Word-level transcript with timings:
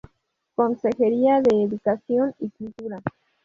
Consejería 0.55 1.41
de 1.41 1.61
Educación 1.61 2.33
y 2.39 2.49
Cultura. 2.49 3.03